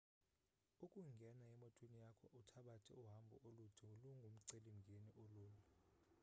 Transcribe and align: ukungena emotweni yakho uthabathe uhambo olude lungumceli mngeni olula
ukungena 0.85 1.43
emotweni 1.53 1.97
yakho 2.05 2.25
uthabathe 2.39 2.91
uhambo 3.03 3.35
olude 3.47 3.87
lungumceli 4.01 4.69
mngeni 4.77 5.09
olula 5.23 5.59